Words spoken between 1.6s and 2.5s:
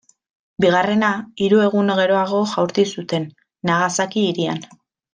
egun geroago